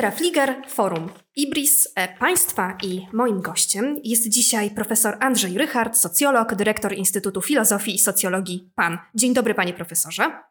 [0.00, 6.54] Estera Fliger, Forum Ibris, e, Państwa i moim gościem jest dzisiaj profesor Andrzej Rychard, socjolog,
[6.54, 8.98] dyrektor Instytutu Filozofii i Socjologii PAN.
[9.14, 10.42] Dzień dobry, panie profesorze.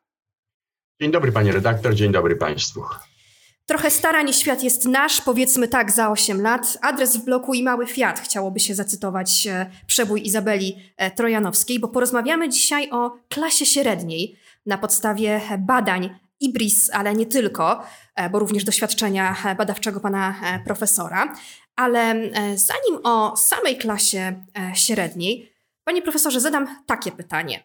[1.01, 2.81] Dzień dobry, panie redaktor, dzień dobry państwu.
[3.65, 6.77] Trochę starań świat jest nasz, powiedzmy tak, za 8 lat.
[6.81, 11.87] Adres w bloku i mały Fiat chciałoby się zacytować e, przebój Izabeli e, Trojanowskiej, bo
[11.87, 14.35] porozmawiamy dzisiaj o klasie średniej
[14.65, 17.83] na podstawie badań IBRIS, ale nie tylko,
[18.15, 20.35] e, bo również doświadczenia badawczego pana
[20.65, 21.35] profesora.
[21.75, 22.15] Ale
[22.55, 27.63] zanim o samej klasie średniej, panie profesorze, zadam takie pytanie.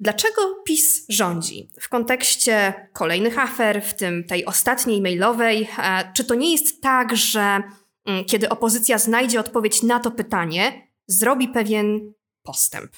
[0.00, 1.70] Dlaczego PiS rządzi?
[1.80, 7.16] W kontekście kolejnych afer, w tym tej ostatniej mailowej, e, czy to nie jest tak,
[7.16, 7.62] że
[8.06, 12.12] mm, kiedy opozycja znajdzie odpowiedź na to pytanie, zrobi pewien
[12.42, 12.90] postęp?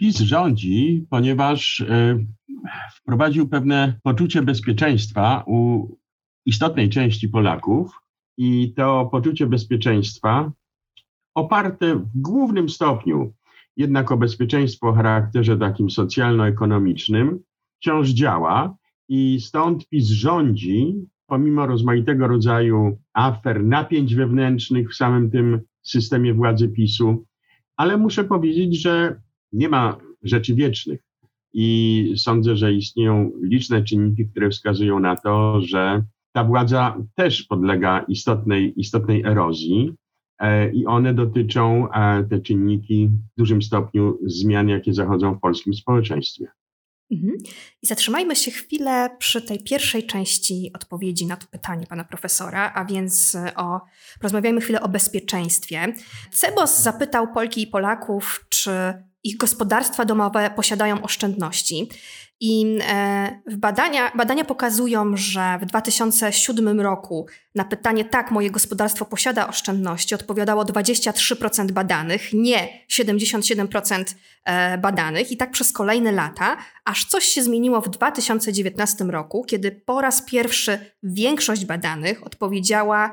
[0.00, 2.18] PiS rządzi, ponieważ e,
[2.94, 5.88] wprowadził pewne poczucie bezpieczeństwa u
[6.46, 8.00] istotnej części Polaków
[8.36, 10.52] i to poczucie bezpieczeństwa
[11.34, 13.32] oparte w głównym stopniu
[13.76, 17.38] jednak o bezpieczeństwo o charakterze takim socjalno-ekonomicznym
[17.80, 18.76] wciąż działa
[19.08, 20.94] i stąd PiS rządzi,
[21.26, 27.24] pomimo rozmaitego rodzaju afer, napięć wewnętrznych w samym tym systemie władzy PiSu,
[27.76, 29.20] ale muszę powiedzieć, że
[29.52, 31.00] nie ma rzeczy wiecznych.
[31.52, 38.04] I sądzę, że istnieją liczne czynniki, które wskazują na to, że ta władza też podlega
[38.08, 39.94] istotnej, istotnej erozji.
[40.38, 45.74] E, i one dotyczą, e, te czynniki, w dużym stopniu zmian, jakie zachodzą w polskim
[45.74, 46.46] społeczeństwie.
[47.12, 47.32] Mhm.
[47.82, 52.84] I zatrzymajmy się chwilę przy tej pierwszej części odpowiedzi na to pytanie pana profesora, a
[52.84, 53.80] więc o,
[54.20, 55.94] porozmawiajmy chwilę o bezpieczeństwie.
[56.30, 58.70] Cebos zapytał Polki i Polaków, czy
[59.24, 61.88] ich gospodarstwa domowe posiadają oszczędności.
[62.42, 69.48] I e, badania, badania pokazują, że w 2007 roku na pytanie tak, moje gospodarstwo posiada
[69.48, 74.04] oszczędności odpowiadało 23% badanych, nie 77%
[74.44, 79.72] e, badanych i tak przez kolejne lata, aż coś się zmieniło w 2019 roku, kiedy
[79.72, 83.10] po raz pierwszy większość badanych odpowiedziała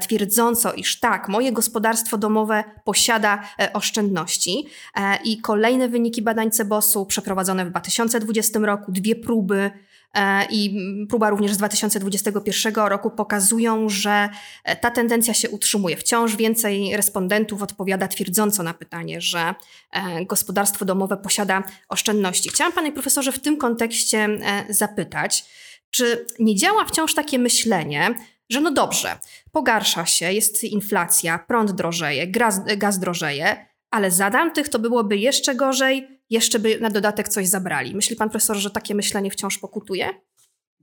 [0.00, 4.66] twierdząco, iż tak, moje gospodarstwo domowe posiada e, oszczędności.
[4.94, 9.70] E, I kolejne wyniki badań Cebosu przeprowadzone w 2020 roku, dwie próby
[10.14, 10.76] e, i
[11.08, 14.28] próba również z 2021 roku pokazują, że
[14.64, 15.96] e, ta tendencja się utrzymuje.
[15.96, 19.54] Wciąż więcej respondentów odpowiada twierdząco na pytanie, że
[19.92, 22.50] e, gospodarstwo domowe posiada oszczędności.
[22.50, 24.28] Chciałam panie profesorze w tym kontekście
[24.68, 25.44] zapytać,
[25.90, 28.14] czy nie działa wciąż takie myślenie,
[28.50, 29.18] że no dobrze,
[29.52, 35.54] pogarsza się, jest inflacja, prąd drożeje, gaz, gaz drożeje, ale za tamtych to byłoby jeszcze
[35.54, 37.94] gorzej, jeszcze by na dodatek coś zabrali.
[37.94, 40.08] Myśli pan profesor, że takie myślenie wciąż pokutuje?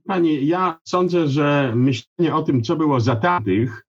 [0.06, 3.86] Pani, ja sądzę, że myślenie o tym, co było za tamtych,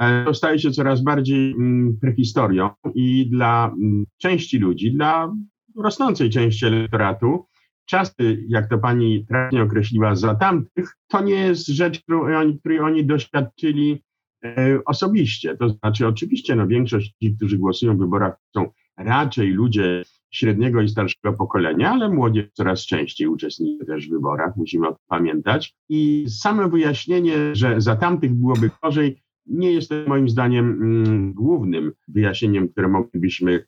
[0.00, 5.32] e, staje się coraz bardziej mm, prehistorią i dla mm, części ludzi, dla
[5.76, 7.46] rosnącej części elektoratu,
[7.86, 13.06] czasy, jak to pani trafnie określiła, za tamtych, to nie jest rzecz, której której oni
[13.06, 14.02] doświadczyli
[14.44, 15.56] e, osobiście.
[15.56, 20.88] To znaczy, oczywiście, no, większość tych, którzy głosują w wyborach, są raczej ludzie średniego i
[20.88, 25.74] starszego pokolenia, ale młodzież coraz częściej uczestniczy też w wyborach, musimy o tym pamiętać.
[25.88, 32.68] I same wyjaśnienie, że za tamtych byłoby gorzej, nie jest moim zdaniem mm, głównym wyjaśnieniem,
[32.68, 33.64] które moglibyśmy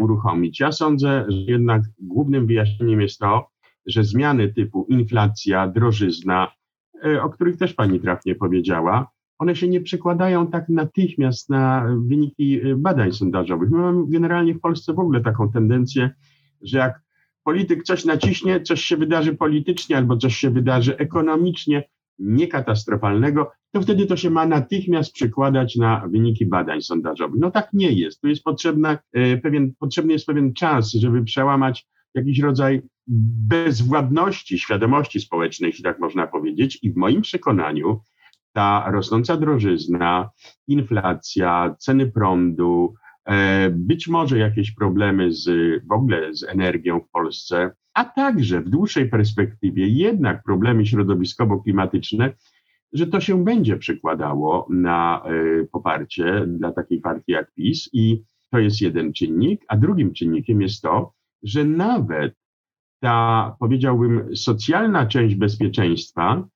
[0.00, 0.60] uruchomić.
[0.60, 3.50] Ja sądzę, że jednak głównym wyjaśnieniem jest to,
[3.86, 6.52] że zmiany typu inflacja, drożyzna,
[7.04, 12.60] e, o których też pani trafnie powiedziała, one się nie przekładają tak natychmiast na wyniki
[12.60, 13.70] e, badań sondażowych.
[13.70, 16.10] My mamy generalnie w Polsce w ogóle taką tendencję,
[16.62, 17.02] że jak
[17.44, 21.82] polityk coś naciśnie, coś się wydarzy politycznie albo coś się wydarzy ekonomicznie,
[22.20, 27.40] niekatastrofalnego, to wtedy to się ma natychmiast przekładać na wyniki badań sondażowych.
[27.40, 28.20] No tak nie jest.
[28.20, 32.82] Tu jest potrzebna, e, pewien, potrzebny jest pewien czas, żeby przełamać jakiś rodzaj
[33.48, 36.78] bezwładności świadomości społecznej, jeśli tak można powiedzieć.
[36.82, 38.00] I w moim przekonaniu
[38.52, 40.30] ta rosnąca drożyzna,
[40.68, 42.94] inflacja, ceny prądu,
[43.70, 45.44] być może jakieś problemy z,
[45.86, 52.32] w ogóle z energią w Polsce, a także w dłuższej perspektywie jednak problemy środowiskowo-klimatyczne,
[52.92, 58.58] że to się będzie przekładało na y, poparcie dla takiej partii jak PiS i to
[58.58, 61.12] jest jeden czynnik, a drugim czynnikiem jest to,
[61.42, 62.34] że nawet
[63.00, 66.48] ta, powiedziałbym, socjalna część bezpieczeństwa,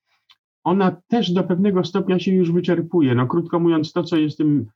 [0.65, 3.15] ona też do pewnego stopnia się już wyczerpuje.
[3.15, 4.67] No krótko mówiąc, to, co jest tym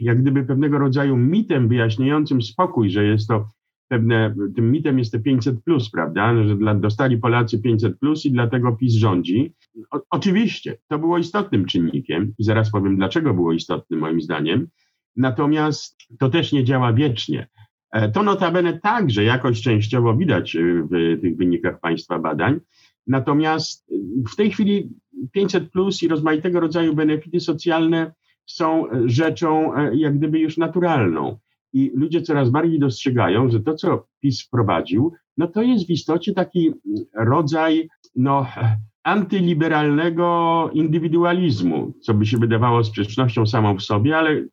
[0.00, 3.50] jak gdyby pewnego rodzaju mitem wyjaśniającym spokój, że jest to
[3.88, 8.30] pewne, tym mitem jest te 500 plus, prawda, że dla, dostali Polacy 500 plus i
[8.30, 9.54] dlatego PiS rządzi.
[9.90, 14.68] O, oczywiście, to było istotnym czynnikiem i zaraz powiem, dlaczego było istotnym moim zdaniem.
[15.16, 17.48] Natomiast to też nie działa wiecznie.
[17.92, 22.60] E, to notabene także jakoś częściowo widać e, w tych wynikach Państwa badań.
[23.06, 23.86] Natomiast
[24.32, 24.90] w tej chwili
[25.32, 28.12] 500 plus i rozmaitego rodzaju benefity socjalne
[28.48, 31.38] są rzeczą jak gdyby już naturalną.
[31.72, 36.34] I ludzie coraz bardziej dostrzegają, że to, co PiS wprowadził, no to jest w istocie
[36.34, 36.72] taki
[37.14, 38.46] rodzaj no,
[39.02, 44.44] antyliberalnego indywidualizmu, co by się wydawało sprzecznością samą w sobie, ale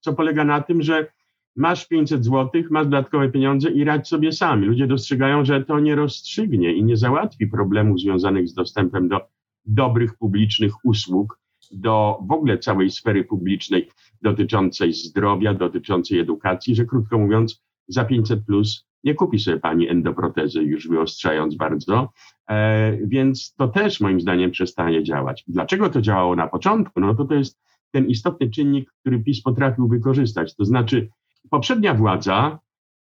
[0.00, 1.06] co polega na tym, że
[1.56, 4.66] masz 500 zł, masz dodatkowe pieniądze i radź sobie sami.
[4.66, 9.20] Ludzie dostrzegają, że to nie rozstrzygnie i nie załatwi problemów związanych z dostępem do
[9.64, 11.38] dobrych publicznych usług,
[11.70, 13.88] do w ogóle całej sfery publicznej
[14.22, 20.62] dotyczącej zdrowia, dotyczącej edukacji, że krótko mówiąc, za 500 plus nie kupi sobie pani endoprotezy,
[20.62, 22.12] już wyostrzając bardzo,
[22.50, 25.44] e, więc to też moim zdaniem przestanie działać.
[25.48, 27.00] Dlaczego to działało na początku?
[27.00, 30.56] No to to jest ten istotny czynnik, który PiS potrafił wykorzystać.
[30.56, 31.08] To znaczy,
[31.50, 32.58] poprzednia władza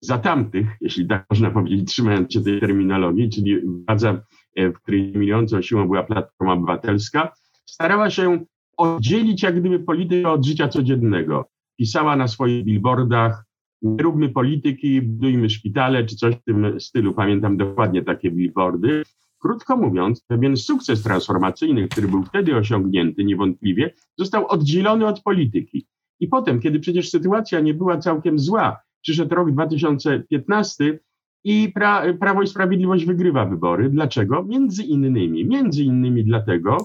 [0.01, 4.21] za tamtych, jeśli tak można powiedzieć, trzymając się tej terminologii, czyli władza,
[4.55, 7.33] e, w której dominującą siłą była Platforma Obywatelska,
[7.69, 8.45] starała się
[8.77, 11.45] oddzielić jak gdyby politykę od życia codziennego.
[11.77, 13.43] Pisała na swoich billboardach,
[13.81, 17.13] nie róbmy polityki, budujmy szpitale, czy coś w tym stylu.
[17.13, 19.03] Pamiętam dokładnie takie billboardy.
[19.39, 25.87] Krótko mówiąc, pewien sukces transformacyjny, który był wtedy osiągnięty niewątpliwie, został oddzielony od polityki.
[26.19, 30.99] I potem, kiedy przecież sytuacja nie była całkiem zła, przyszedł rok 2015
[31.43, 33.89] i pra, Prawo i Sprawiedliwość wygrywa wybory.
[33.89, 34.43] Dlaczego?
[34.43, 36.77] Między innymi, między innymi dlatego,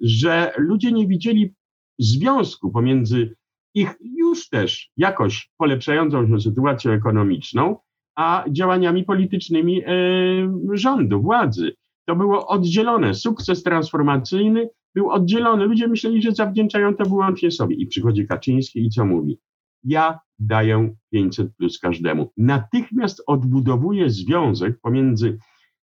[0.00, 1.54] że ludzie nie widzieli
[1.98, 3.36] związku pomiędzy
[3.74, 7.76] ich już też jakoś polepszającą się sytuacją ekonomiczną,
[8.16, 9.90] a działaniami politycznymi e,
[10.72, 11.76] rządu, władzy.
[12.06, 13.14] To było oddzielone.
[13.14, 15.64] Sukces transformacyjny był oddzielony.
[15.64, 17.76] Ludzie myśleli, że zawdzięczają to wyłącznie sobie.
[17.76, 19.38] I przychodzi Kaczyński i co mówi?
[19.84, 22.32] Ja daję 500 plus każdemu.
[22.36, 25.38] Natychmiast odbudowuje związek pomiędzy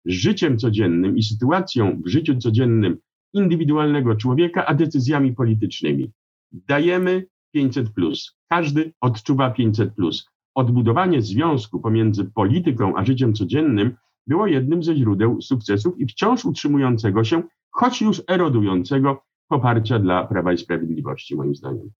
[0.04, 2.98] życiem codziennym i sytuacją w życiu codziennym
[3.32, 6.10] indywidualnego człowieka, a decyzjami politycznymi.
[6.52, 7.90] Dajemy 500.
[7.90, 8.36] Plus.
[8.48, 9.94] Każdy odczuwa 500.
[9.94, 10.26] Plus.
[10.54, 13.96] Odbudowanie związku pomiędzy polityką a życiem codziennym
[14.26, 20.52] było jednym ze źródeł sukcesów i wciąż utrzymującego się, choć już erodującego poparcia dla Prawa
[20.52, 21.90] i Sprawiedliwości, moim zdaniem.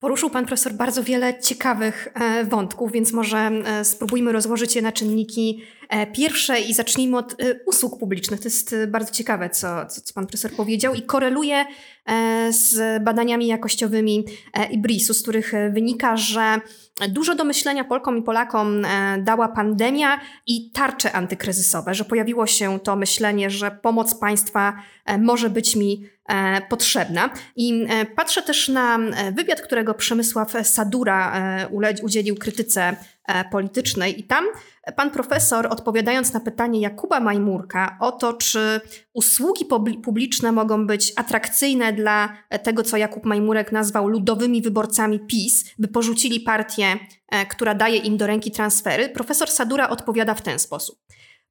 [0.00, 4.92] Poruszył pan profesor bardzo wiele ciekawych e, wątków, więc może e, spróbujmy rozłożyć je na
[4.92, 5.62] czynniki
[6.12, 7.36] pierwsze i zacznijmy od
[7.66, 8.40] usług publicznych.
[8.40, 11.64] To jest bardzo ciekawe, co, co pan profesor powiedział i koreluje
[12.50, 14.24] z badaniami jakościowymi
[14.70, 16.60] IBRIS-u, z których wynika, że
[17.08, 18.86] dużo do myślenia Polkom i Polakom
[19.18, 24.82] dała pandemia i tarcze antykryzysowe, że pojawiło się to myślenie, że pomoc państwa
[25.18, 27.30] może być mi E, potrzebna.
[27.56, 31.32] I e, patrzę też na e, wywiad, którego Przemysław Sadura
[32.02, 32.96] udzielił krytyce
[33.50, 34.44] politycznej i tam
[34.96, 38.80] pan profesor odpowiadając na pytanie Jakuba Majmurka o to, czy
[39.12, 39.64] usługi
[40.04, 46.40] publiczne mogą być atrakcyjne dla tego, co Jakub Majmurek nazwał ludowymi wyborcami PiS, by porzucili
[46.40, 46.98] partię,
[47.50, 50.98] która daje im do ręki transfery, profesor Sadura odpowiada w ten sposób.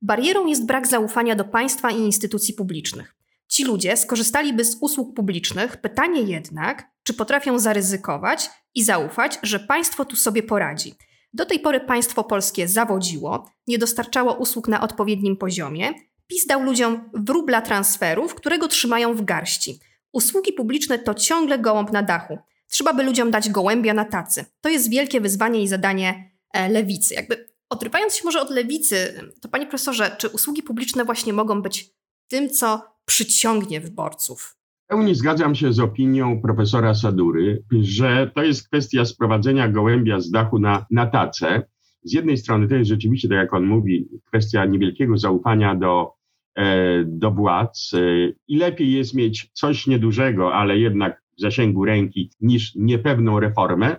[0.01, 3.15] Barierą jest brak zaufania do państwa i instytucji publicznych.
[3.47, 10.05] Ci ludzie skorzystaliby z usług publicznych, pytanie jednak, czy potrafią zaryzykować i zaufać, że państwo
[10.05, 10.95] tu sobie poradzi.
[11.33, 15.93] Do tej pory państwo polskie zawodziło, nie dostarczało usług na odpowiednim poziomie,
[16.27, 19.79] PiS dał ludziom wróbla transferów, którego trzymają w garści.
[20.11, 22.37] Usługi publiczne to ciągle gołąb na dachu.
[22.69, 24.45] Trzeba by ludziom dać gołębia na tacy.
[24.61, 27.13] To jest wielkie wyzwanie i zadanie e, lewicy.
[27.13, 31.89] Jakby odrywając się może od lewicy, to panie profesorze, czy usługi publiczne właśnie mogą być
[32.27, 34.57] tym, co przyciągnie wyborców.
[34.93, 40.59] Pełni zgadzam się z opinią profesora Sadury, że to jest kwestia sprowadzenia gołębia z dachu
[40.59, 41.63] na, na tacę.
[42.03, 46.11] Z jednej strony to jest rzeczywiście, tak jak on mówi, kwestia niewielkiego zaufania do,
[46.55, 47.99] e, do władz e,
[48.47, 53.95] i lepiej jest mieć coś niedużego, ale jednak w zasięgu ręki, niż niepewną reformę,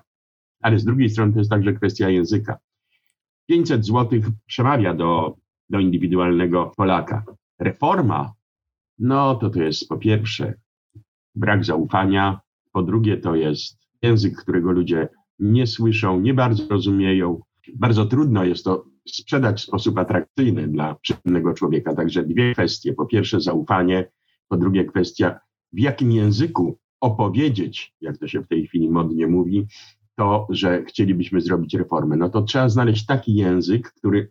[0.60, 2.58] ale z drugiej strony to jest także kwestia języka.
[3.48, 5.36] 500 zł przemawia do,
[5.70, 7.24] do indywidualnego Polaka.
[7.58, 8.34] Reforma
[8.98, 10.54] no to to jest po pierwsze
[11.34, 12.40] brak zaufania,
[12.72, 17.40] po drugie to jest język, którego ludzie nie słyszą, nie bardzo rozumieją.
[17.74, 21.94] Bardzo trudno jest to sprzedać w sposób atrakcyjny dla przyjemnego człowieka.
[21.94, 22.92] Także dwie kwestie.
[22.92, 24.10] Po pierwsze zaufanie,
[24.48, 25.40] po drugie kwestia,
[25.72, 29.66] w jakim języku opowiedzieć, jak to się w tej chwili modnie mówi,
[30.16, 32.16] to, że chcielibyśmy zrobić reformę.
[32.16, 34.30] No to trzeba znaleźć taki język, który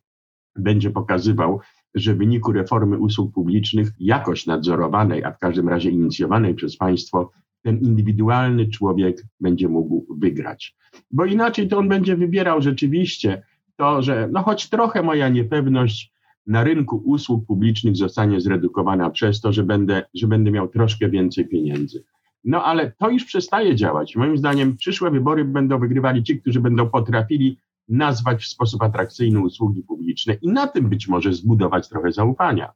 [0.56, 1.60] będzie pokazywał,
[1.96, 7.32] że w wyniku reformy usług publicznych, jakość nadzorowanej, a w każdym razie inicjowanej przez państwo,
[7.62, 10.76] ten indywidualny człowiek będzie mógł wygrać.
[11.12, 13.44] Bo inaczej to on będzie wybierał rzeczywiście
[13.76, 16.14] to, że no choć trochę moja niepewność
[16.48, 21.48] na rynku usług publicznych zostanie zredukowana przez to, że będę, że będę miał troszkę więcej
[21.48, 22.04] pieniędzy.
[22.44, 24.16] No ale to już przestaje działać.
[24.16, 29.84] Moim zdaniem przyszłe wybory będą wygrywali ci, którzy będą potrafili nazwać w sposób atrakcyjny usługi
[29.84, 32.74] publiczne i na tym być może zbudować trochę zaufania.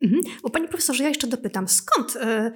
[0.00, 0.22] Mhm.
[0.42, 2.52] Bo panie profesorze, ja jeszcze dopytam, skąd y,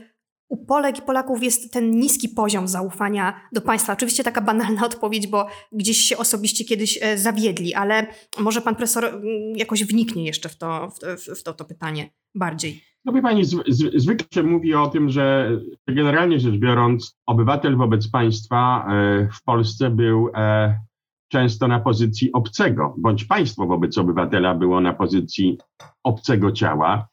[0.49, 3.93] u Polek i Polaków jest ten niski poziom zaufania do państwa?
[3.93, 8.07] Oczywiście taka banalna odpowiedź, bo gdzieś się osobiście kiedyś e, zawiedli, ale
[8.39, 9.23] może pan profesor mm,
[9.57, 12.81] jakoś wniknie jeszcze w to, w, w to, to pytanie bardziej.
[13.05, 15.51] No wie pani, z, z, zwykle się mówi o tym, że
[15.89, 20.29] generalnie rzecz biorąc, obywatel wobec państwa e, w Polsce był
[21.35, 25.59] często na pozycji obcego, bądź państwo wobec obywatela było na pozycji
[26.03, 27.09] obcego ciała,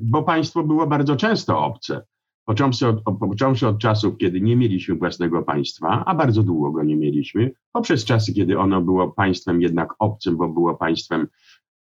[0.00, 2.02] bo państwo było bardzo często obce
[2.44, 6.96] począwszy od, począwszy od czasów, kiedy nie mieliśmy własnego państwa, a bardzo długo go nie
[6.96, 11.28] mieliśmy, poprzez czasy, kiedy ono było państwem jednak obcym, bo było państwem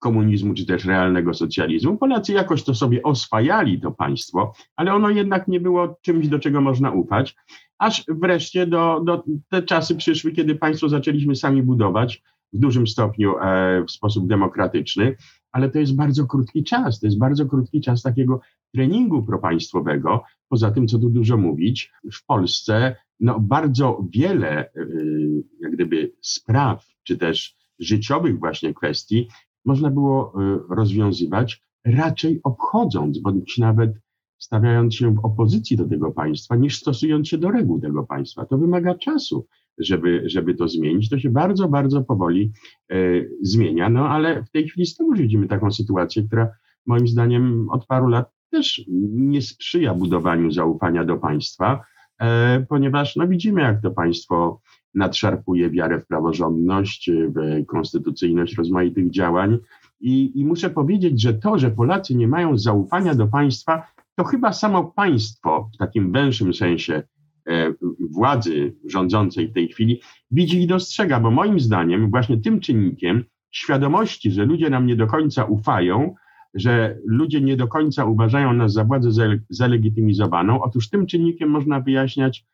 [0.01, 1.97] komunizmu czy też realnego socjalizmu.
[1.97, 6.61] Polacy jakoś to sobie oswajali to państwo, ale ono jednak nie było czymś, do czego
[6.61, 7.37] można ufać,
[7.79, 13.39] aż wreszcie do, do te czasy przyszły, kiedy państwo zaczęliśmy sami budować w dużym stopniu
[13.39, 15.17] e, w sposób demokratyczny,
[15.53, 18.41] ale to jest bardzo krótki czas, to jest bardzo krótki czas takiego
[18.73, 25.73] treningu propaństwowego, Poza tym, co tu dużo mówić, w Polsce no, bardzo wiele y, jak
[25.73, 29.29] gdyby spraw, czy też życiowych właśnie kwestii
[29.65, 33.93] można było y, rozwiązywać raczej obchodząc, bądź nawet
[34.39, 38.47] stawiając się w opozycji do tego państwa, niż stosując się do reguł tego państwa.
[38.47, 39.47] To wymaga czasu,
[39.79, 41.09] żeby, żeby to zmienić.
[41.09, 42.53] To się bardzo, bardzo powoli
[42.93, 46.51] y, zmienia, no ale w tej chwili znowu widzimy taką sytuację, która
[46.87, 51.85] moim zdaniem od paru lat też nie sprzyja budowaniu zaufania do państwa,
[52.21, 54.61] e, ponieważ no, widzimy, jak to państwo
[54.95, 59.59] nadszarpuje wiarę w praworządność, w konstytucyjność rozmaitych działań.
[60.01, 64.53] I, I muszę powiedzieć, że to, że Polacy nie mają zaufania do państwa, to chyba
[64.53, 67.03] samo państwo w takim węższym sensie
[67.49, 67.73] e,
[68.11, 74.31] władzy rządzącej w tej chwili widzi i dostrzega, bo moim zdaniem właśnie tym czynnikiem świadomości,
[74.31, 76.15] że ludzie nam nie do końca ufają,
[76.55, 79.11] że ludzie nie do końca uważają nas za władzę
[79.51, 80.63] zalegitymizowaną.
[80.63, 82.45] Otóż tym czynnikiem można wyjaśniać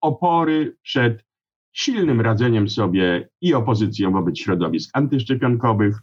[0.00, 1.24] opory przed
[1.74, 5.98] silnym radzeniem sobie i opozycją wobec środowisk antyszczepionkowych,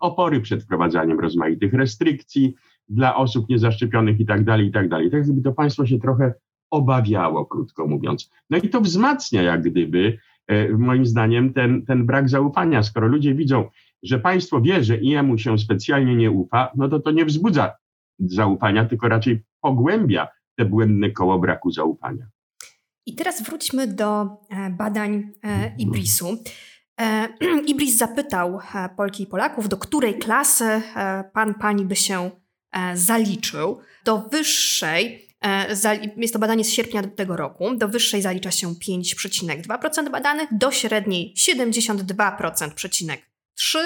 [0.00, 2.54] opory przed wprowadzaniem rozmaitych restrykcji
[2.88, 5.10] dla osób niezaszczepionych i tak dalej, i tak dalej.
[5.10, 6.34] Tak jakby to państwo się trochę
[6.70, 8.30] obawiało, krótko mówiąc.
[8.50, 12.82] No i to wzmacnia jak gdyby, e, moim zdaniem, ten, ten brak zaufania.
[12.82, 13.68] Skoro ludzie widzą,
[14.02, 17.72] że państwo wie, że jemu się specjalnie nie ufa, no to to nie wzbudza
[18.18, 22.26] zaufania, tylko raczej pogłębia te błędne koło braku zaufania.
[23.10, 24.26] I teraz wróćmy do e,
[24.70, 26.36] badań e, IBRIS-u.
[27.00, 27.28] E,
[27.70, 28.58] IBRIS zapytał
[28.96, 30.82] Polki i Polaków, do której klasy
[31.32, 32.30] pan, pani by się
[32.94, 33.78] zaliczył.
[34.04, 35.28] Do wyższej,
[36.16, 41.34] jest to badanie z sierpnia tego roku, do wyższej zalicza się 5,2% badanych, do średniej
[41.38, 43.16] 72,3%.
[43.54, 43.78] 3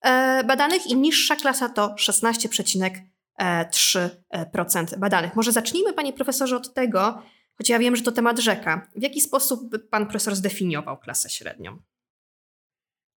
[0.00, 5.36] e, badanych i niższa klasa to 16,3% badanych.
[5.36, 7.22] Może zacznijmy, panie profesorze, od tego,
[7.58, 8.88] choć ja wiem, że to temat rzeka.
[8.96, 11.78] W jaki sposób pan profesor zdefiniował klasę średnią?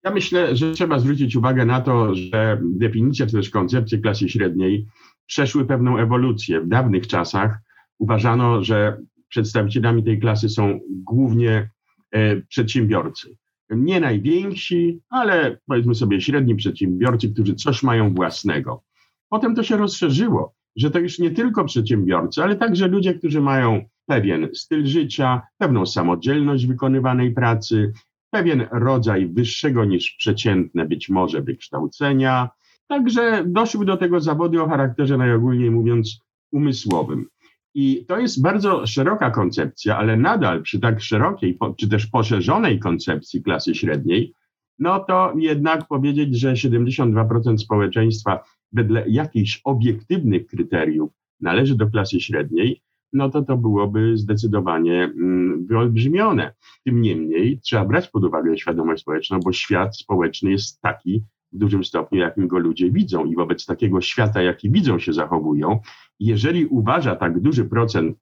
[0.04, 4.86] Ja myślę, że trzeba zwrócić uwagę na to, że definicja czy też koncepcje klasy średniej
[5.26, 6.60] przeszły pewną ewolucję.
[6.60, 7.58] W dawnych czasach
[7.98, 11.70] uważano, że przedstawicielami tej klasy są głównie
[12.10, 13.36] e, przedsiębiorcy
[13.70, 18.82] nie najwięksi, ale powiedzmy sobie średni przedsiębiorcy, którzy coś mają własnego.
[19.28, 23.84] Potem to się rozszerzyło, że to już nie tylko przedsiębiorcy, ale także ludzie, którzy mają
[24.08, 27.92] pewien styl życia, pewną samodzielność wykonywanej pracy,
[28.30, 32.48] pewien rodzaj wyższego niż przeciętne być może wykształcenia.
[32.86, 36.20] Także doszły do tego zawody o charakterze najogólniej mówiąc
[36.52, 37.26] umysłowym.
[37.74, 43.42] I to jest bardzo szeroka koncepcja, ale nadal przy tak szerokiej, czy też poszerzonej koncepcji
[43.42, 44.32] klasy średniej,
[44.78, 51.10] no to jednak powiedzieć, że 72% społeczeństwa wedle jakichś obiektywnych kryteriów
[51.40, 56.54] należy do klasy średniej, no to to byłoby zdecydowanie mm, wyolbrzymione.
[56.84, 61.84] Tym niemniej trzeba brać pod uwagę świadomość społeczną, bo świat społeczny jest taki, w dużym
[61.84, 65.80] stopniu, jakim go ludzie widzą i wobec takiego świata, jaki widzą, się zachowują.
[66.20, 68.16] Jeżeli uważa tak duży procent,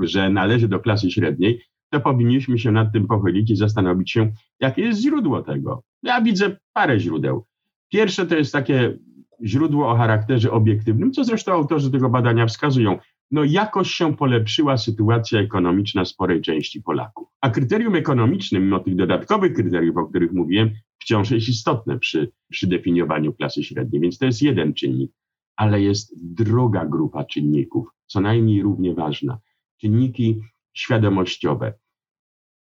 [0.00, 1.60] że należy do klasy średniej,
[1.90, 5.82] to powinniśmy się nad tym pochylić i zastanowić się, jakie jest źródło tego.
[6.02, 7.44] Ja widzę parę źródeł.
[7.92, 8.98] Pierwsze to jest takie
[9.44, 12.98] źródło o charakterze obiektywnym, co zresztą autorzy tego badania wskazują.
[13.30, 17.28] No jakoś się polepszyła sytuacja ekonomiczna sporej części Polaków.
[17.40, 22.66] A kryterium ekonomiczne, mimo tych dodatkowych kryteriów, o których mówiłem, wciąż jest istotne przy, przy
[22.66, 25.12] definiowaniu klasy średniej, więc to jest jeden czynnik.
[25.56, 29.38] Ale jest druga grupa czynników, co najmniej równie ważna.
[29.80, 30.40] Czynniki
[30.72, 31.74] świadomościowe.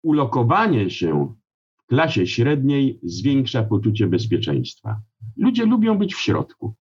[0.04, 1.36] Ulokowanie się
[1.78, 5.02] w klasie średniej zwiększa poczucie bezpieczeństwa.
[5.38, 6.76] Ludzie lubią być w środku.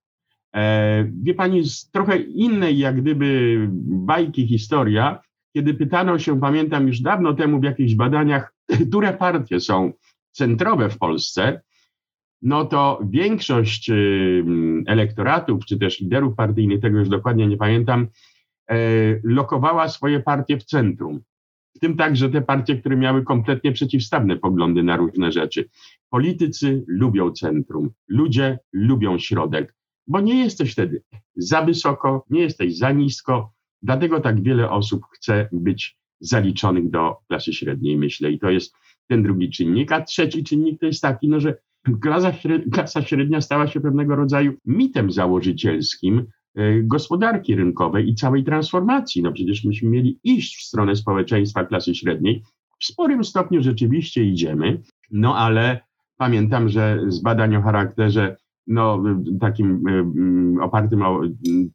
[0.57, 5.21] E, wie pani, z trochę innej jak gdyby bajki historia,
[5.57, 8.55] kiedy pytano się, pamiętam już dawno temu w jakichś badaniach,
[8.89, 9.93] które partie są
[10.33, 11.61] centrowe w Polsce,
[12.43, 14.45] no to większość y,
[14.87, 18.09] elektoratów, czy też liderów partyjnych, tego już dokładnie nie pamiętam,
[18.71, 18.77] e,
[19.23, 21.21] lokowała swoje partie w centrum.
[21.77, 25.69] W tym także te partie, które miały kompletnie przeciwstawne poglądy na różne rzeczy.
[26.11, 29.75] Politycy lubią centrum, ludzie lubią środek,
[30.07, 31.03] bo nie jesteś wtedy
[31.37, 37.53] za wysoko, nie jesteś za nisko, dlatego tak wiele osób chce być zaliczonych do klasy
[37.53, 38.75] średniej, myślę, i to jest
[39.09, 39.93] ten drugi czynnik.
[39.93, 41.55] A trzeci czynnik to jest taki, no, że
[42.01, 48.45] klasa średnia, klasa średnia stała się pewnego rodzaju mitem założycielskim e, gospodarki rynkowej i całej
[48.45, 49.23] transformacji.
[49.23, 52.43] No przecież myśmy mieli iść w stronę społeczeństwa klasy średniej.
[52.79, 55.81] W sporym stopniu rzeczywiście idziemy, no ale
[56.17, 58.37] pamiętam, że z badań o charakterze
[58.67, 59.03] no,
[59.41, 61.21] takim e, opartym o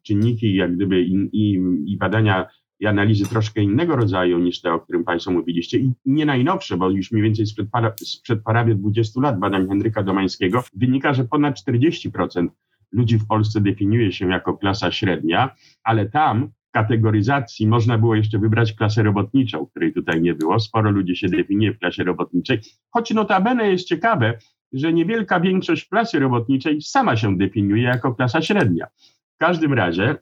[0.02, 2.46] czynniki, jak gdyby i, i, i badania
[2.82, 6.90] i analizy troszkę innego rodzaju niż te, o którym Państwo mówiliście i nie najnowsze, bo
[6.90, 11.60] już mniej więcej sprzed, para, sprzed prawie 20 lat badań Henryka Domańskiego wynika, że ponad
[11.68, 12.48] 40%
[12.92, 18.72] ludzi w Polsce definiuje się jako klasa średnia, ale tam kategoryzacji można było jeszcze wybrać
[18.72, 20.60] klasę robotniczą, której tutaj nie było.
[20.60, 24.38] Sporo ludzi się definiuje w klasie robotniczej, choć notabene jest ciekawe,
[24.72, 28.86] że niewielka większość klasy robotniczej sama się definiuje jako klasa średnia.
[29.34, 30.16] W każdym razie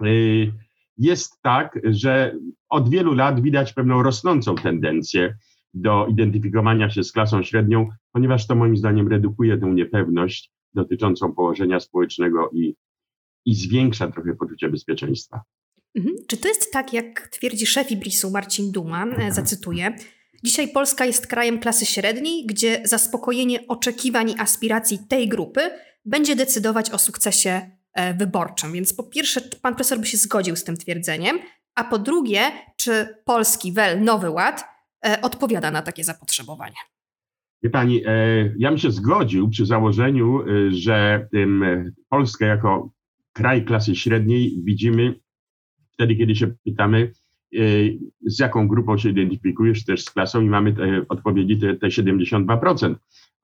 [0.00, 0.52] yy,
[0.98, 2.34] jest tak, że
[2.68, 5.36] od wielu lat widać pewną rosnącą tendencję
[5.74, 11.80] do identyfikowania się z klasą średnią, ponieważ to moim zdaniem redukuje tę niepewność dotyczącą położenia
[11.80, 12.74] społecznego i,
[13.44, 15.40] i zwiększa trochę poczucie bezpieczeństwa.
[15.94, 16.16] Mhm.
[16.26, 19.96] Czy to jest tak, jak twierdzi szef Ibrisu Marcin Duma, e, zacytuję,
[20.44, 25.60] Dzisiaj Polska jest krajem klasy średniej, gdzie zaspokojenie oczekiwań i aspiracji tej grupy
[26.04, 28.72] będzie decydować o sukcesie E, wyborczym.
[28.72, 31.38] Więc po pierwsze, czy pan profesor by się zgodził z tym twierdzeniem,
[31.74, 32.40] a po drugie,
[32.76, 34.64] czy polski WEL Nowy Ład
[35.06, 36.76] e, odpowiada na takie zapotrzebowanie?
[37.62, 38.10] Wie pani, e,
[38.58, 41.28] ja bym się zgodził przy założeniu, że
[42.08, 42.90] Polskę jako
[43.32, 45.14] kraj klasy średniej widzimy
[45.92, 47.12] wtedy, kiedy się pytamy,
[48.26, 52.94] z jaką grupą się identyfikujesz, też z klasą i mamy te odpowiedzi te, te 72%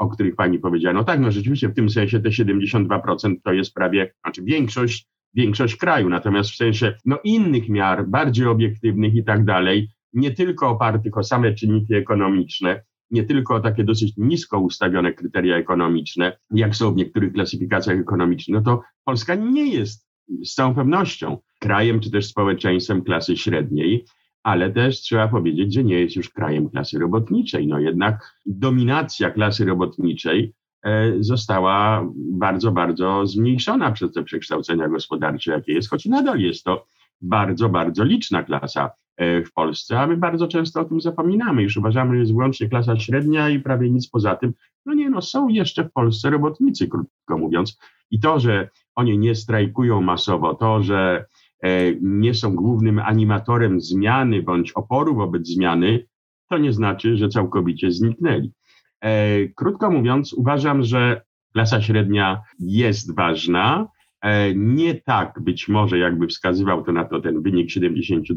[0.01, 0.95] o których pani powiedziała.
[0.95, 5.77] No tak, no rzeczywiście w tym sensie te 72% to jest prawie, znaczy większość, większość
[5.77, 11.17] kraju, natomiast w sensie no innych miar, bardziej obiektywnych i tak dalej, nie tylko opartych
[11.17, 16.93] o same czynniki ekonomiczne, nie tylko o takie dosyć nisko ustawione kryteria ekonomiczne, jak są
[16.93, 20.10] w niektórych klasyfikacjach ekonomicznych, no to Polska nie jest
[20.45, 24.05] z całą pewnością krajem czy też społeczeństwem klasy średniej
[24.43, 27.67] ale też trzeba powiedzieć, że nie jest już krajem klasy robotniczej.
[27.67, 35.73] No jednak dominacja klasy robotniczej e, została bardzo, bardzo zmniejszona przez te przekształcenia gospodarcze, jakie
[35.73, 36.87] jest, choć nadal jest to
[37.21, 41.77] bardzo, bardzo liczna klasa e, w Polsce, a my bardzo często o tym zapominamy, już
[41.77, 44.53] uważamy, że jest wyłącznie klasa średnia i prawie nic poza tym.
[44.87, 47.79] No nie, no są jeszcze w Polsce robotnicy, krótko mówiąc.
[48.11, 51.25] I to, że oni nie strajkują masowo, to, że
[51.63, 56.07] E, nie są głównym animatorem zmiany bądź oporu wobec zmiany,
[56.49, 58.53] to nie znaczy, że całkowicie zniknęli.
[59.01, 61.23] E, krótko mówiąc, uważam, że
[61.53, 63.89] klasa średnia jest ważna.
[64.23, 68.35] E, nie tak być może, jakby wskazywał to na to ten wynik 72%.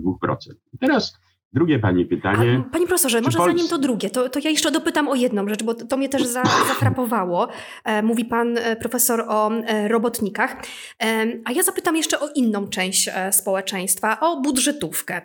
[0.79, 1.19] Teraz
[1.53, 2.63] Drugie pani pytanie.
[2.67, 3.51] A, panie profesorze, może Pols...
[3.51, 6.25] zanim to drugie, to, to ja jeszcze dopytam o jedną rzecz, bo to mnie też
[6.25, 7.47] za, zafrapowało.
[7.83, 10.55] E, mówi pan e, profesor o e, robotnikach.
[11.03, 15.21] E, a ja zapytam jeszcze o inną część społeczeństwa, o budżetówkę.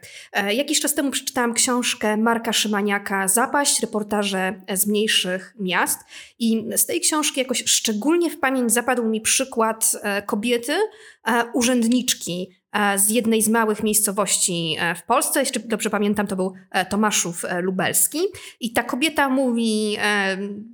[0.55, 5.99] Jakiś czas temu przeczytałam książkę Marka Szymaniaka Zapaść, reportaże z mniejszych miast.
[6.38, 9.93] I z tej książki jakoś szczególnie w pamięć zapadł mi przykład
[10.27, 10.73] kobiety,
[11.53, 12.58] urzędniczki,
[12.96, 17.44] z jednej z małych miejscowości e, w Polsce, jeszcze dobrze pamiętam, to był e, Tomaszów
[17.62, 18.18] Lubelski.
[18.61, 19.96] I ta kobieta mówi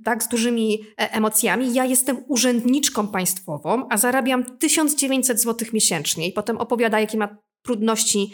[0.03, 6.27] tak z dużymi emocjami: Ja jestem urzędniczką państwową, a zarabiam 1900 zł miesięcznie.
[6.27, 8.33] I potem opowiada, jakie ma trudności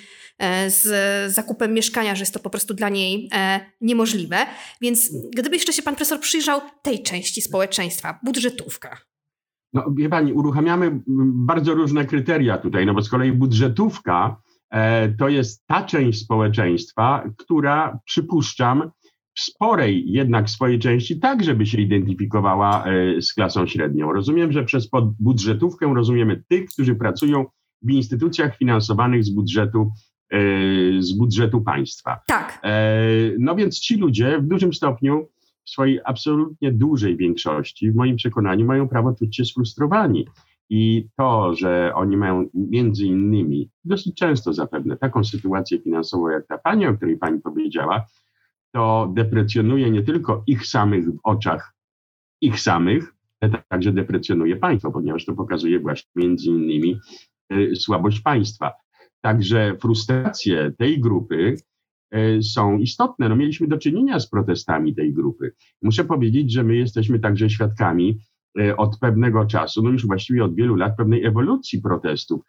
[0.67, 0.83] z
[1.33, 3.29] zakupem mieszkania, że jest to po prostu dla niej
[3.81, 4.37] niemożliwe.
[4.81, 9.10] Więc gdyby jeszcze się pan profesor przyjrzał tej części społeczeństwa, budżetówka.
[9.73, 11.01] No, wie pani, uruchamiamy
[11.33, 17.23] bardzo różne kryteria tutaj, no bo z kolei budżetówka e, to jest ta część społeczeństwa,
[17.37, 18.91] która przypuszczam
[19.35, 24.13] w sporej jednak swojej części tak, żeby się identyfikowała e, z klasą średnią.
[24.13, 27.45] Rozumiem, że przez budżetówkę rozumiemy tych, którzy pracują
[27.81, 29.91] w instytucjach finansowanych z budżetu
[30.31, 30.37] e,
[30.99, 32.19] z budżetu państwa.
[32.27, 32.61] Tak.
[33.39, 35.27] No więc ci ludzie w dużym stopniu
[35.65, 40.27] w swojej absolutnie dużej większości, w moim przekonaniu, mają prawo czuć się sfrustrowani.
[40.69, 46.57] I to, że oni mają między innymi, dosyć często zapewne, taką sytuację finansową jak ta
[46.57, 48.05] pani, o której pani powiedziała,
[48.73, 51.73] to deprecjonuje nie tylko ich samych w oczach
[52.41, 56.99] ich samych, ale także deprecjonuje państwo, ponieważ to pokazuje właśnie między innymi
[57.53, 58.71] y, słabość państwa.
[59.21, 61.55] Także frustracje tej grupy
[62.41, 63.29] są istotne.
[63.29, 65.53] No, mieliśmy do czynienia z protestami tej grupy.
[65.81, 68.17] Muszę powiedzieć, że my jesteśmy także świadkami
[68.59, 72.41] e, od pewnego czasu, no już właściwie od wielu lat, pewnej ewolucji protestów.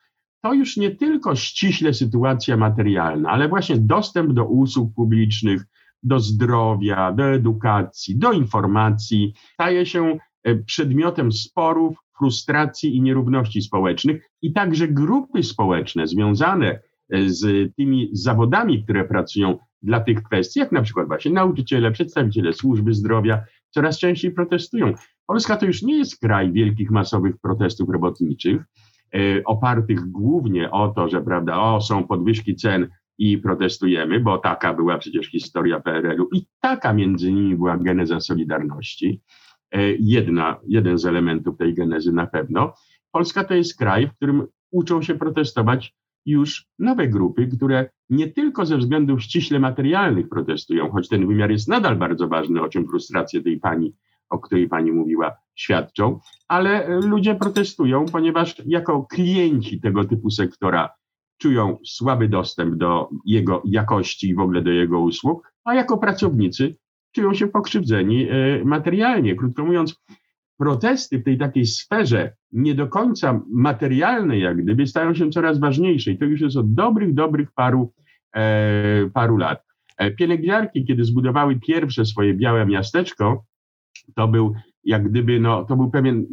[0.43, 5.65] To już nie tylko ściśle sytuacja materialna, ale właśnie dostęp do usług publicznych,
[6.03, 14.31] do zdrowia, do edukacji, do informacji staje się e, przedmiotem sporów, frustracji i nierówności społecznych
[14.43, 16.81] i także grupy społeczne związane
[17.27, 22.95] z tymi zawodami, które pracują dla tych kwestii, jak na przykład właśnie nauczyciele, przedstawiciele służby
[22.95, 24.95] zdrowia, coraz częściej protestują.
[25.27, 28.65] Polska to już nie jest kraj wielkich masowych protestów robotniczych,
[29.15, 34.75] e, opartych głównie o to, że prawda, o, są podwyżki cen i protestujemy, bo taka
[34.75, 39.23] była przecież historia PRL-u i taka między innymi była geneza Solidarności.
[39.73, 42.75] E, jedna, jeden z elementów tej genezy na pewno.
[43.13, 45.95] Polska to jest kraj, w którym uczą się protestować
[46.27, 51.69] już nowe grupy, które nie tylko ze względów ściśle materialnych protestują, choć ten wymiar jest
[51.69, 53.95] nadal bardzo ważny, o czym frustracje tej pani,
[54.31, 60.91] o której pani mówiła, świadczą, ale ludzie protestują, ponieważ jako klienci tego typu sektora
[61.39, 66.77] czują słaby dostęp do jego jakości i w ogóle do jego usług, a jako pracownicy
[67.13, 69.37] czują się pokrzywdzeni e, materialnie.
[69.37, 70.03] Krótko mówiąc,
[70.63, 76.11] protesty w tej takiej sferze nie do końca materialnej, jak gdyby, stają się coraz ważniejsze.
[76.11, 77.93] I to już jest od dobrych, dobrych paru,
[78.35, 79.63] e, paru lat.
[79.99, 83.45] E, pielęgniarki, kiedy zbudowały pierwsze swoje białe miasteczko,
[84.15, 86.27] to był jak gdyby, no, to był pewien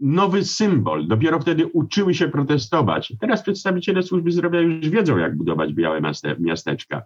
[0.00, 1.08] nowy symbol.
[1.08, 3.12] Dopiero wtedy uczyły się protestować.
[3.20, 6.00] Teraz przedstawiciele służby zdrowia już wiedzą, jak budować białe
[6.38, 7.02] miasteczka.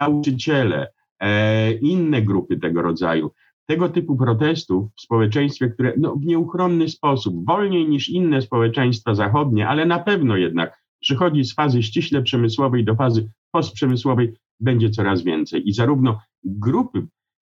[0.00, 0.88] Nauczyciele,
[1.20, 3.30] e, inne grupy tego rodzaju
[3.66, 9.68] tego typu protestów w społeczeństwie, które no, w nieuchronny sposób, wolniej niż inne społeczeństwa zachodnie,
[9.68, 15.68] ale na pewno jednak przychodzi z fazy ściśle przemysłowej do fazy postprzemysłowej, będzie coraz więcej.
[15.68, 17.06] I zarówno grupy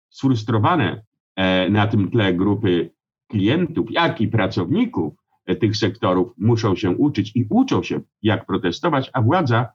[0.10, 1.04] sfrustrowane
[1.36, 2.92] e, na tym tle grupy
[3.28, 5.14] klientów, jak i pracowników
[5.46, 9.68] e, tych sektorów muszą się uczyć i uczą się, jak protestować, a władza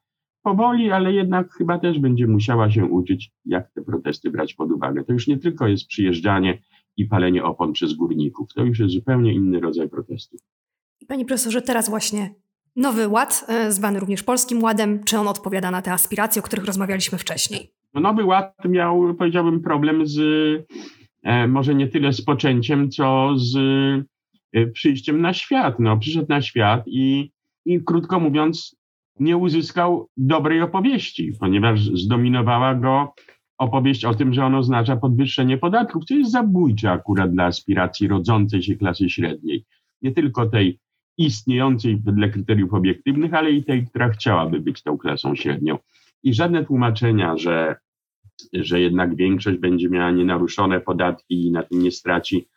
[0.44, 5.04] powoli, ale jednak chyba też będzie musiała się uczyć, jak te protesty brać pod uwagę.
[5.04, 6.58] To już nie tylko jest przyjeżdżanie
[6.96, 10.36] i palenie opon przez górników, to już jest zupełnie inny rodzaj protestu.
[11.08, 12.34] Panie profesorze, teraz właśnie
[12.76, 16.64] Nowy Ład, e, zwany również Polskim Ładem, czy on odpowiada na te aspiracje, o których
[16.64, 17.70] rozmawialiśmy wcześniej?
[17.94, 20.18] No, Nowy Ład miał, powiedziałbym, problem z
[21.22, 23.56] e, może nie tyle z poczęciem, co z
[24.52, 25.78] e, przyjściem na świat.
[25.78, 27.30] No, przyszedł na świat i,
[27.64, 28.76] i krótko mówiąc,
[29.20, 33.14] nie uzyskał dobrej opowieści, ponieważ zdominowała go
[33.58, 38.62] opowieść o tym, że on oznacza podwyższenie podatków, co jest zabójcze akurat dla aspiracji rodzącej
[38.62, 39.64] się klasy średniej.
[40.02, 40.78] Nie tylko tej
[41.18, 45.78] istniejącej wedle kryteriów obiektywnych, ale i tej, która chciałaby być tą klasą średnią.
[46.22, 47.76] I żadne tłumaczenia, że,
[48.52, 52.48] że jednak większość będzie miała nienaruszone podatki i na tym nie straci,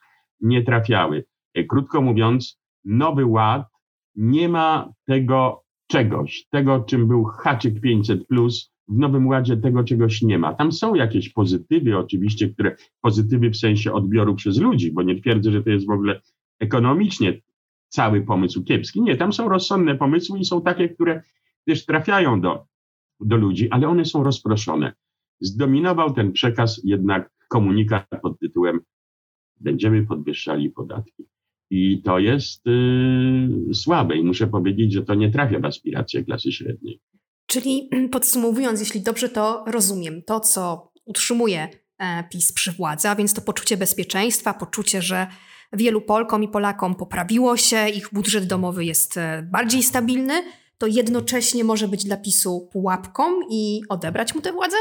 [0.41, 1.25] nie trafiały.
[1.69, 3.67] Krótko mówiąc, nowy ład
[4.15, 10.21] nie ma tego czegoś, tego czym był haczyk 500 plus, w Nowym Ładzie tego czegoś
[10.21, 10.53] nie ma.
[10.53, 15.51] Tam są jakieś pozytywy oczywiście, które pozytywy w sensie odbioru przez ludzi, bo nie twierdzę,
[15.51, 16.21] że to jest w ogóle
[16.59, 17.41] ekonomicznie
[17.89, 19.01] cały pomysł kiepski.
[19.01, 21.23] Nie, tam są rozsądne pomysły i są takie, które
[21.65, 22.65] też trafiają do,
[23.19, 24.93] do ludzi, ale one są rozproszone.
[25.39, 28.79] Zdominował ten przekaz jednak komunikat pod tytułem
[29.59, 31.27] będziemy podwyższali podatki.
[31.69, 36.51] I to jest y, słabe i muszę powiedzieć, że to nie trafia w aspiracje klasy
[36.51, 36.99] średniej.
[37.45, 43.33] Czyli podsumowując, jeśli dobrze to rozumiem, to co utrzymuje e, PiS przy władzy, a więc
[43.33, 45.27] to poczucie bezpieczeństwa, poczucie, że
[45.73, 50.33] wielu Polkom i Polakom poprawiło się, ich budżet domowy jest e, bardziej stabilny,
[50.77, 54.77] to jednocześnie może być dla PiSu pułapką i odebrać mu tę władzę?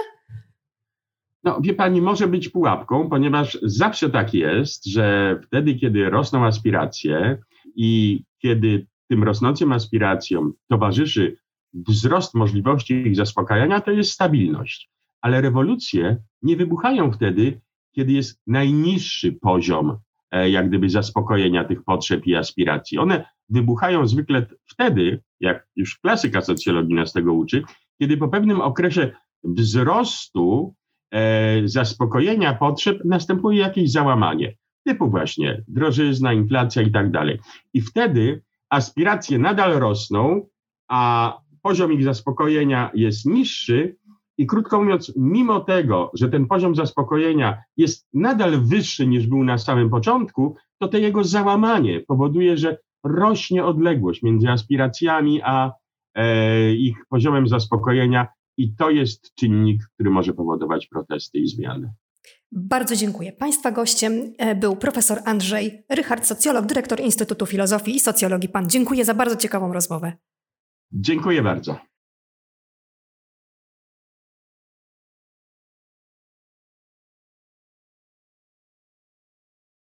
[1.46, 7.38] No, wie pani, może być pułapką, ponieważ zawsze tak jest, że wtedy, kiedy rosną aspiracje
[7.76, 11.36] i kiedy tym rosnącym aspiracjom towarzyszy
[11.74, 14.90] wzrost możliwości ich zaspokajania, to jest stabilność.
[15.20, 17.60] Ale rewolucje nie wybuchają wtedy,
[17.92, 19.98] kiedy jest najniższy poziom
[20.30, 22.98] e, jak gdyby zaspokojenia tych potrzeb i aspiracji.
[22.98, 27.62] One wybuchają zwykle wtedy, jak już klasyka socjologii nas tego uczy,
[28.00, 29.10] kiedy po pewnym okresie
[29.44, 30.74] wzrostu
[31.64, 37.38] zaspokojenia potrzeb następuje jakieś załamanie, typu właśnie drożyzna, inflacja i tak dalej.
[37.74, 40.46] I wtedy aspiracje nadal rosną,
[40.88, 43.96] a poziom ich zaspokojenia jest niższy,
[44.38, 49.58] i krótko mówiąc, mimo tego, że ten poziom zaspokojenia jest nadal wyższy niż był na
[49.58, 55.72] samym początku, to to jego załamanie powoduje, że rośnie odległość między aspiracjami a
[56.14, 58.26] e, ich poziomem zaspokojenia,
[58.56, 61.92] i to jest czynnik, który może powodować protesty i zmiany.
[62.52, 63.32] Bardzo dziękuję.
[63.32, 68.68] Państwa gościem e, był profesor Andrzej Rychard, socjolog, dyrektor Instytutu Filozofii i Socjologii PAN.
[68.68, 70.12] Dziękuję za bardzo ciekawą rozmowę.
[70.92, 71.78] Dziękuję bardzo.